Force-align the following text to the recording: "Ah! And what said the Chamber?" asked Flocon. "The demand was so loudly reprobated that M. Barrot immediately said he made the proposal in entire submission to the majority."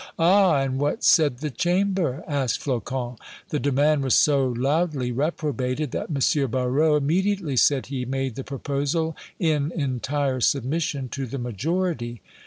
"Ah! 0.17 0.61
And 0.63 0.79
what 0.79 1.03
said 1.03 1.41
the 1.41 1.51
Chamber?" 1.51 2.23
asked 2.27 2.61
Flocon. 2.63 3.17
"The 3.49 3.59
demand 3.59 4.01
was 4.01 4.15
so 4.15 4.47
loudly 4.47 5.11
reprobated 5.11 5.91
that 5.91 6.09
M. 6.09 6.49
Barrot 6.49 6.97
immediately 7.03 7.55
said 7.55 7.85
he 7.85 8.03
made 8.05 8.33
the 8.33 8.43
proposal 8.43 9.15
in 9.37 9.71
entire 9.73 10.41
submission 10.41 11.07
to 11.09 11.27
the 11.27 11.37
majority." 11.37 12.23